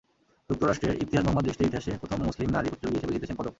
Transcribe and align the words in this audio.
যুক্তরাষ্ট্রের 0.49 0.95
Ibtihaj 1.03 1.23
Muhammad 1.25 1.45
দেশটির 1.47 1.69
ইতিহাসে 1.69 1.91
প্রথম 2.01 2.19
মুসলিম 2.29 2.49
নারী 2.55 2.67
প্রতিযোগী 2.71 2.95
হিসেবে 2.97 3.15
জিতেছেন 3.15 3.35
পদক। 3.37 3.49